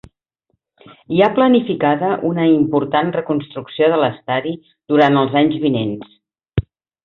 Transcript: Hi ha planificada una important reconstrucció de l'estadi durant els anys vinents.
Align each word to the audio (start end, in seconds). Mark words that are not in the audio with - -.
Hi 1.17 1.21
ha 1.25 1.33
planificada 1.39 2.09
una 2.31 2.47
important 2.55 3.13
reconstrucció 3.19 3.93
de 3.95 4.01
l'estadi 4.05 4.57
durant 4.95 5.23
els 5.25 5.41
anys 5.45 5.63
vinents. 5.69 6.21